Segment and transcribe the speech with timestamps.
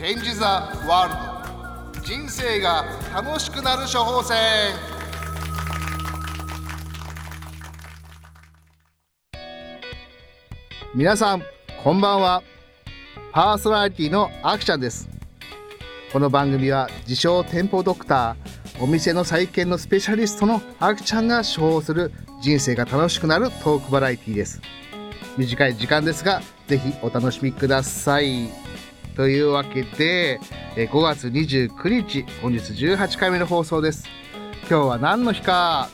[0.00, 0.40] Change the
[0.88, 1.14] World.
[2.02, 4.38] 人生が楽しくなる処方箋。
[10.94, 11.42] 皆さん
[11.84, 12.42] こんばんは。
[13.32, 15.06] パーソナリティのアクちゃんです。
[16.14, 24.62] この番組は自称店舗ドクターお店の再建のスペシャリストのアクちゃんが処方する人生が楽しくなるトークバラエティです。
[25.36, 28.59] 短い時間ですがぜひお楽しみください。
[29.20, 30.40] というわけで
[30.76, 34.08] 5月29日本日18回目の放送です。
[34.60, 35.90] 今日は何の日か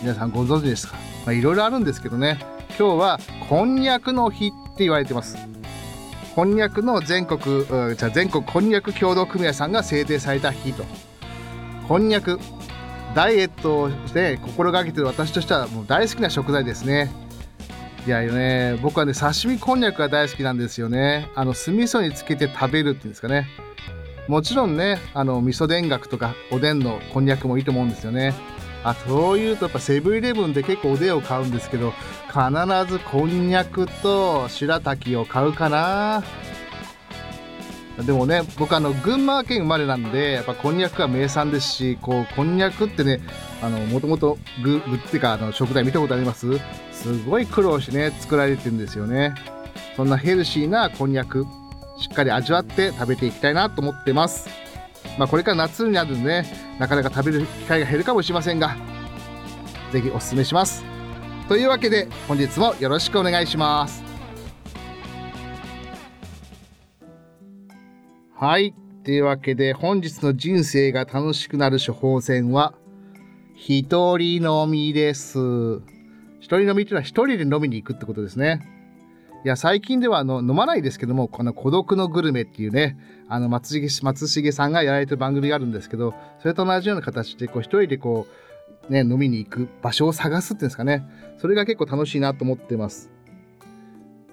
[0.00, 0.94] 皆さんご存知ですか？
[1.26, 2.38] まあ、いろいろあるんですけどね。
[2.78, 3.20] 今日は
[3.50, 5.36] こんにゃくの日って言われてます。
[6.34, 10.82] こんにゃくの全国じゃ全国こんにゃく協同組合さんが制定された日と。
[11.86, 12.40] こんにゃく
[13.14, 17.10] ダイエットをして心がけてる私としてはもう大好きな食材ですね。
[18.06, 21.28] いやね僕はね刺身こんにゃくが大好きなんですよね。
[21.34, 23.48] あの酢味噌につけて食べるっていうんですかね。
[24.28, 28.32] もちろんねあの味噌田楽とかおでんのこんにゃくもいいと思うんですよね。
[28.84, 31.92] あそういうとやっぱセブンイレブンで結構おでんを買うんですけど
[32.28, 36.22] 必ずこんにゃくと白滝を買うかな。
[38.04, 43.20] でもね僕あの群馬県生まれなんでやっぱこんにゃくが名産ですしこうこんにゃくってね
[43.62, 46.58] あのもともと具具っていうかあの食材見たことあります？
[46.92, 49.34] すごい苦労してね作られてるんですよね。
[49.96, 51.46] そんなヘルシーなこんにゃく
[51.98, 54.50] しっかり味わって食べていきたいなと思ってます。
[55.18, 58.76] まあこれから夏になるんでねなかなか食べる機会が減るかもしれませんが
[59.90, 60.84] 是非おすすめします。
[61.48, 64.05] というわけで本日もよろしくお願いします。
[68.38, 68.74] はい。
[69.02, 72.74] というわけで本日の人生が楽しくなる処方箋は
[73.54, 75.38] 一人飲みです。
[76.40, 78.60] 一人飲みっていうのは一人で飲みに行くってことですね。
[79.42, 88.26] いや最近ではあの飲まないですけどもこの孤独のグルメっていうねあの松重松重さんがやられてる番組があるんですけどそれと同じような形でこう一人でこ
[88.90, 91.08] うね飲みに行く場所を探すっていうんですかね。
[91.38, 93.10] それが結構楽しいなと思ってます。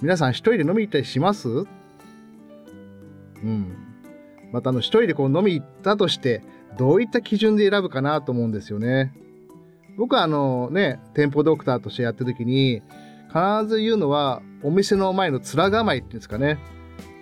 [0.00, 1.48] 皆さん一人で飲みに行ったりします？
[1.48, 3.91] うん。
[4.52, 6.42] またあの一人でこう飲み行ったとして
[6.76, 9.12] どういった基準で選ぶかなと思うんですよね
[9.96, 12.82] 僕はあのね店舗ドクターとしてやってる時に
[13.28, 16.58] 必ず言うのはお店の前の面構えっていうんですかね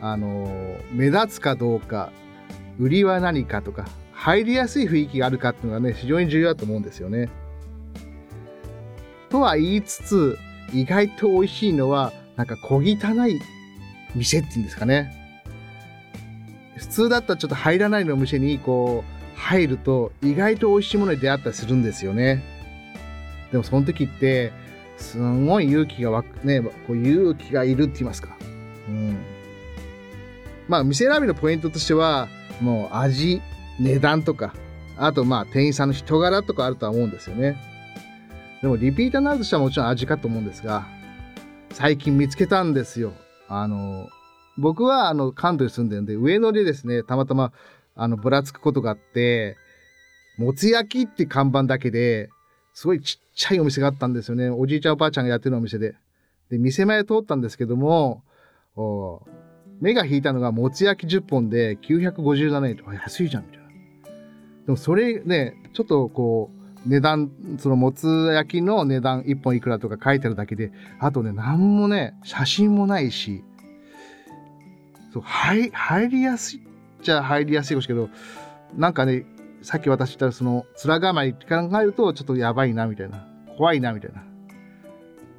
[0.00, 2.12] あの目立つかどうか
[2.78, 7.28] 売りは何かとか入りやすい雰囲気があるかっていうのがね非常に重要だと思うんですよね。
[9.30, 10.38] とは言いつつ
[10.74, 13.40] 意外と美味しいのはなんか小汚い
[14.14, 15.19] 店っていうんですかね。
[16.80, 22.42] 普通だったらちょっと入らないのお店にこう入ると意外と美味しいものに出会ったりするんですよね。
[23.52, 24.50] でもその時って
[24.96, 28.34] すごい勇気がわねこう勇気がいるって言いますか。
[28.88, 29.18] うん。
[30.68, 32.28] まあ店選びのポイントとしては
[32.62, 33.42] もう味
[33.78, 34.54] 値段とか
[34.96, 37.58] あとまあ店員さんの人柄とかあるとは思うんですよね。
[38.62, 40.86] でもリピーターになるとしてはもちろん味かと思うんですが
[41.72, 43.12] 最近見つけたんですよ。
[43.48, 44.08] あの
[44.58, 47.52] 僕はあの関東に住んでるんで上野でですねたまたま
[47.94, 49.56] あのぶらつくことがあって
[50.38, 52.30] もつ焼きって看板だけで
[52.74, 54.48] すごいちっちゃいお店があったんですよね。
[54.48, 55.94] おじいちゃんおばあちゃんがやってるお店で。
[56.50, 58.22] で、店前通ったんですけども、
[59.80, 63.68] 目が引いたのがもつ焼き10本で957円と安いじゃんみたいな。
[63.68, 66.50] でもそれね、ちょっとこ
[66.86, 73.44] う、値段、そのもつ焼きの値段1本いくらとか書いてあるだけで、あとね、なんもね、写真もないし、
[75.12, 76.62] そう入入りやすいっ
[77.02, 78.08] ちゃ入りやすいですけど、
[78.76, 79.24] なんかね、
[79.62, 83.26] さっき私言ったその面構えって考えるとちょっとやばいなみたいな。
[83.56, 84.22] 怖いなみたいな。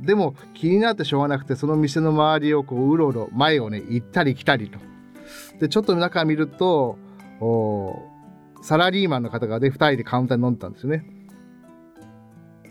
[0.00, 4.78] でも気になってしょうがなくてその店の周りをこううろうろ前をね行ったり来たりと。
[5.60, 6.98] でちょっと中見ると
[7.40, 8.02] お
[8.62, 11.06] サラリーマンの方がね2人でカウンターに飲んでたんですよね。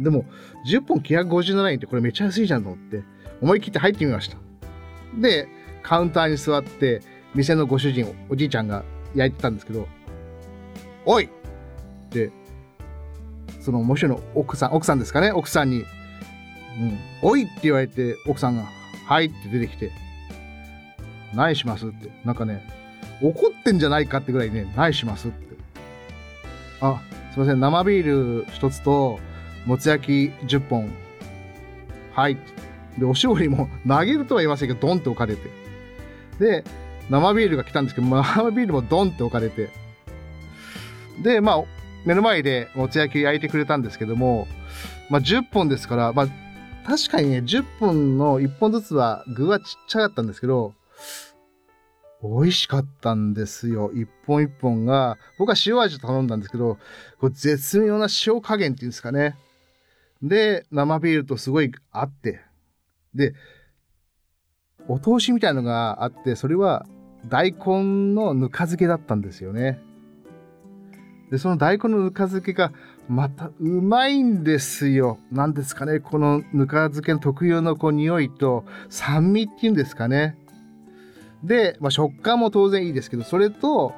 [0.00, 0.24] でも
[0.68, 3.04] 10本957円ってこれめっちゃ安いじゃんと思って
[3.40, 4.36] 思い切って入ってみました。
[5.16, 5.48] で
[5.82, 7.00] カウンターに座って
[7.34, 8.84] 店のご主人おじいちゃんが
[9.14, 9.88] 焼いてたんですけど
[11.04, 11.28] おいっ
[12.10, 12.30] て
[13.60, 15.32] そのもちろん奥さん奥さんですかね？
[15.32, 15.84] 奥さんに
[16.78, 18.64] 「うん、おい!」って言われて奥さんが
[19.06, 19.90] 「はい」って出てきて
[21.34, 22.62] 「何します?」ってなんかね
[23.22, 25.56] 怒ってんじゃないかってぐらいね「何します?」って
[26.80, 27.00] 「あ
[27.32, 29.18] すいません生ビール1つと
[29.64, 30.90] もつ焼き10本
[32.14, 32.36] はい」
[32.98, 35.48] でおしぼりも投げるとは言いませんけどドンって置かれて
[36.42, 36.64] で
[37.10, 39.70] 生ビールが来たんですけど生ビールもドンって置かれて
[41.22, 41.64] で、まあ、
[42.04, 44.46] 目の前でもつ焼き焼いてくれたんですけども、
[45.10, 46.28] まあ、10本ですから、まあ、
[46.86, 50.74] 確かにね、10本の1本ずつは具はちっちゃかったんですけど、
[52.22, 53.90] 美味しかったんですよ。
[53.92, 56.78] 一本一本が、僕は塩味頼んだんですけど、
[57.18, 59.36] これ絶妙な塩加減っていうんですかね。
[60.22, 62.40] で、生ビールとすごい合って。
[63.14, 63.34] で、
[64.88, 66.86] お通しみたいなのがあって、それは
[67.28, 69.80] 大根のぬか漬けだったんですよね。
[71.30, 72.72] で、その大根のぬか漬けが
[73.08, 75.18] またうまいんですよ。
[75.30, 80.36] なんですかね、このぬか漬けの特有のこう匂いと酸味っていうんですかね。
[81.42, 83.94] で、まあ、食感も当然いいですけど、それと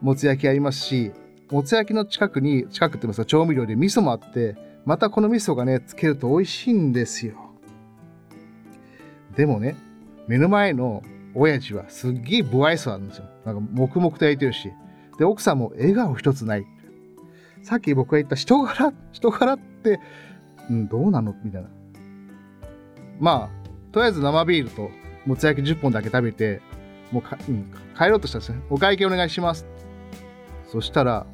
[0.00, 1.12] もつ焼きありますし、
[1.50, 7.34] もつ焼きの近くに、近くって言いますか、調味料で味噌もあって、またこの味噌がね、つけると美味しいんですよ。
[9.36, 9.76] でもね、
[10.28, 11.02] 目の前の
[11.34, 13.24] 親父はすっげえ不愛想なんですよ。
[13.44, 14.70] なんか黙々と焼いてるし。
[15.18, 16.66] で、奥さんも笑顔一つない。
[17.62, 20.00] さっき僕が言った人柄、 人柄って、
[20.70, 21.34] うん、どうなの？
[21.42, 21.68] みたいな。
[23.18, 24.90] まあ、とりあえず生ビールと
[25.26, 26.60] もつ焼き10本だけ食べて、
[27.10, 28.60] もうか、うん、帰ろうとしたんですね。
[28.70, 29.66] お会計お願いします。
[30.70, 31.26] そしたら、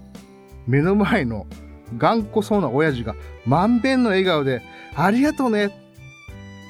[0.67, 1.47] 目の前の
[1.99, 3.15] 頑固そうな親父が
[3.45, 4.63] 満遍の笑顔で、
[4.95, 5.71] ありがとうね。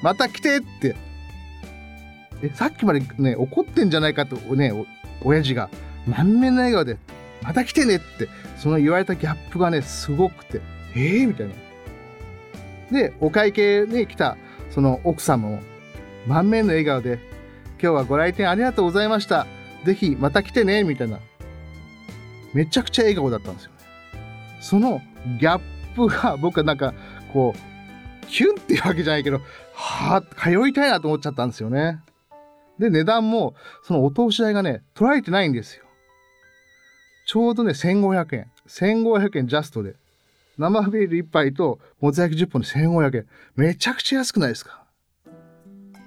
[0.03, 0.97] また来てって。
[2.44, 4.87] え、さっきまでね、怒ってんじゃないかとね、お
[5.23, 5.70] 親父が
[6.06, 6.99] 満面の笑顔で、
[7.43, 10.61] また来てねって、その言われたギャップがね、すごくて、
[10.94, 11.55] えー、みたいな。
[12.93, 14.37] で、お会計に来た、
[14.70, 15.61] その奥さんも
[16.26, 17.19] 満面の笑顔で、
[17.81, 19.46] 今日はご来店ありがとうございました。
[19.85, 21.19] ぜひまた来てね、みたいな。
[22.52, 23.76] めちゃくちゃ笑顔だったんですよね。
[24.61, 25.00] その
[25.41, 25.61] ギャッ
[25.94, 26.93] プが僕はなんか
[27.32, 29.41] こう、キュンっていうわけじゃないけど、
[29.75, 32.00] はあ、通いたいなと思っちゃったんですよね。
[32.79, 35.85] で、値段も、そのお通し代がね、取られてないんですよ。
[37.26, 38.50] ちょうどね、1500円。
[38.69, 39.94] 1500円ジャストで。
[40.59, 43.26] 生ビール1杯ともつ焼き10本で1500円。
[43.56, 44.85] めちゃくちゃ安くないですか？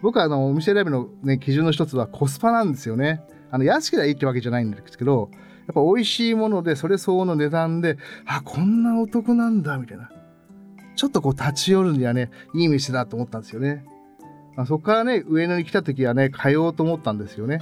[0.02, 3.22] 僕はあのお店選びの、ね、基準の一つはコスパなんですよね。
[3.52, 5.30] あの安ければいいってわけじゃないんですけど、
[5.68, 10.10] やっぱ美味しいものでそれ相応の値段で、あ、こんなお得なんだ、みたいな。
[10.96, 13.86] ちょっとこう立ち寄るにはね、いい店だと思ったんですよね。
[14.58, 17.62] まあ、そこからね、上野に来た時はね、通おうと思ったんですよね。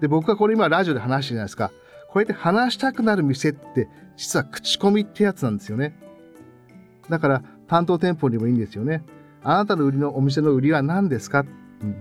[0.00, 1.72] で、僕はこれ今ラジオで話してるじゃないですか。
[2.08, 5.98] こうやって話したくなる店って、実は口コミってやつなんですよね。
[7.10, 9.04] だから担当店舗にもいいんですよね。
[9.42, 11.96] あなたの売りのお店の売りは何ですか、うん、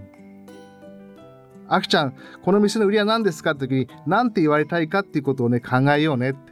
[1.68, 2.13] あきちゃん、
[2.44, 6.51] この店の売りは何ですかって時に、何て言われたいかっていうことをね、考えようねって。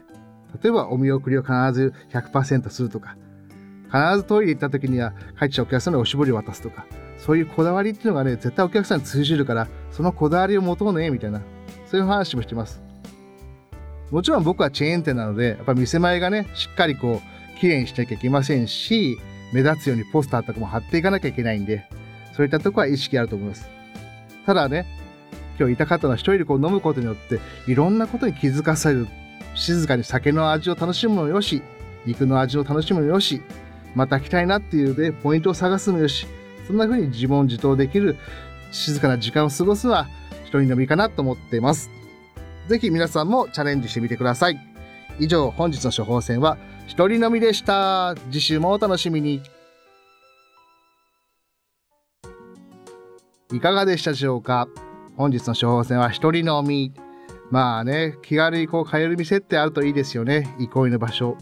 [0.63, 3.17] 例えば、お見送りを必ず100%するとか、
[3.85, 6.87] 必ずトイレ行った時には、帰ってきたお客さんにおしぼりを渡すとか、
[7.19, 11.41] そういうこだわりっていうのがね、絶対お客さんに通じるから、そのこだわりを持とうね、みたいな、
[11.85, 12.81] そういう話もしてます。
[14.09, 19.19] もちろん僕はチェーン店なので、やっぱ店前がね、しっかりこう、綺麗にしなきゃいけませんし、
[19.51, 21.85] 目立つようにポスターとかも貼っていかなきゃいけないんで、
[22.35, 23.69] そういったとこは意識あると思います。
[24.45, 24.85] ただね、
[25.59, 29.07] 今日いた方の一人でこう飲むことによって、いろんなことに気づかされる。
[29.55, 31.61] 静かに酒の味を楽しむのよし、
[32.05, 33.41] 肉の味を楽しむのよし、
[33.93, 36.27] また来たいなっていうで、ポイントを探すのよし、
[36.69, 38.15] そんな風に自問自答できる
[38.71, 40.07] 静かな時間を過ごすのは
[40.43, 41.89] 一人飲みかなと思っています。
[42.67, 44.59] ぜひ皆さんもチャレンジしてみてください。
[45.19, 48.15] 以上、本日の処方箋は一人飲みでした。
[48.29, 49.41] 次週もお楽しみに。
[53.51, 54.67] いかがでしたでしょうか？
[55.17, 56.93] 本日の処方箋は一人飲み。
[57.49, 60.55] まあね、気軽にこう買える店ってあるといいですよね。
[60.59, 61.35] 憩いの場所。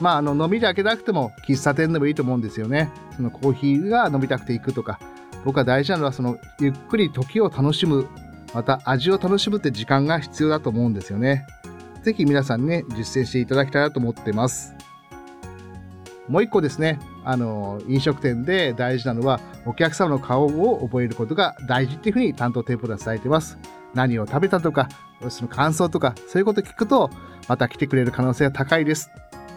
[0.00, 2.90] まあ、あの飲みだけなくても喫茶店でもいいと思うんですよね。
[3.16, 4.98] そのコーヒーが飲みたくて行くとか。
[5.44, 8.06] 僕は大事なのはそのゆっくり時を楽しむ、
[8.54, 11.46] また味を楽しむって時間が必要だと思うんですよね。
[12.02, 14.74] ぜひ皆さんね、実践していただきたいなと思ってます。
[16.28, 23.58] もう一個ですね、あの、飲食店で大事なのは、お客様の顔を覚えることが大事っていうふうに担当店舗で伝えてます。
[23.94, 24.88] 何を食べたとか、
[25.28, 27.10] その感想とか、そういうこと聞くと、
[27.48, 29.10] また来てくれる可能性が高いです。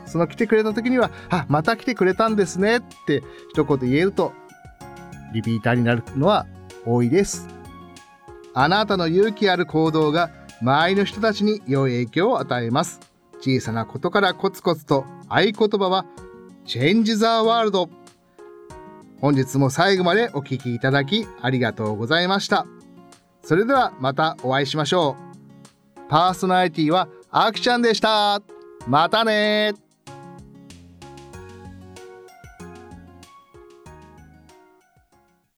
[0.05, 4.33] その来てくれた時には、あ、また来てくれたんですねって一言言えると、
[5.33, 6.45] リピーターになるのは
[6.85, 7.47] 多いです。
[8.53, 10.31] あなたの勇気ある行動が
[10.62, 13.00] 周りの人たちに良い影響を与えます。
[13.41, 16.05] 小さなことからコツコツと合言葉は
[16.65, 17.89] Change the World
[19.19, 22.65] 本日も最後までお聴きいただきありがとうございました。
[23.43, 25.15] それではまたお会いしましょ
[25.97, 26.09] う。
[26.09, 28.41] パーソナリティはアクちゃんでした。
[28.88, 29.74] またね